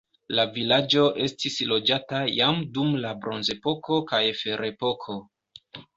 La 0.37 0.43
vilaĝo 0.53 1.03
estis 1.25 1.57
loĝata 1.73 2.21
jam 2.37 2.63
dum 2.79 2.95
la 3.05 3.11
bronzepoko 3.27 3.99
kaj 4.13 4.23
ferepoko. 4.41 5.19